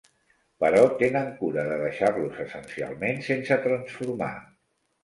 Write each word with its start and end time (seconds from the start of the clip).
Però 0.63 0.79
tenen 1.01 1.29
cura 1.43 1.67
de 1.69 1.77
deixar-los 1.83 2.41
essencialment 2.47 3.25
sense 3.31 3.61
transformar. 3.69 4.37